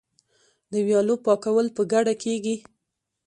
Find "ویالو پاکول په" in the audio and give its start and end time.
0.87-1.81